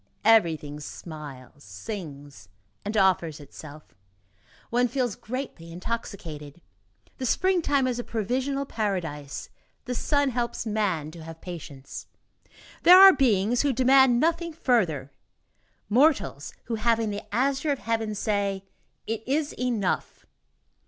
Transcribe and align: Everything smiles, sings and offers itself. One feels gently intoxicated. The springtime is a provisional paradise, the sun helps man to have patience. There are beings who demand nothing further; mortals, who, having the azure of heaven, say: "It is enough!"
Everything 0.25 0.79
smiles, 0.79 1.63
sings 1.63 2.49
and 2.83 2.97
offers 2.97 3.39
itself. 3.39 3.93
One 4.71 4.87
feels 4.87 5.15
gently 5.15 5.71
intoxicated. 5.71 6.59
The 7.19 7.27
springtime 7.27 7.85
is 7.85 7.99
a 7.99 8.03
provisional 8.03 8.65
paradise, 8.65 9.51
the 9.85 9.93
sun 9.93 10.29
helps 10.31 10.65
man 10.65 11.11
to 11.11 11.23
have 11.23 11.39
patience. 11.39 12.07
There 12.81 12.97
are 12.99 13.13
beings 13.13 13.61
who 13.61 13.73
demand 13.73 14.19
nothing 14.19 14.53
further; 14.53 15.11
mortals, 15.87 16.51
who, 16.63 16.77
having 16.81 17.11
the 17.11 17.21
azure 17.31 17.71
of 17.71 17.77
heaven, 17.77 18.15
say: 18.15 18.65
"It 19.05 19.21
is 19.27 19.53
enough!" 19.53 20.25